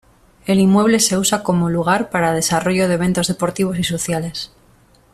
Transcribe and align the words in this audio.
El 0.47 0.57
inmueble 0.59 0.99
se 0.99 1.15
usa 1.19 1.43
como 1.43 1.69
lugar 1.69 2.09
para 2.09 2.33
desarrollo 2.33 2.87
de 2.87 2.95
eventos 2.95 3.27
deportivos 3.27 3.77
y 3.77 3.83
sociales. 3.83 4.51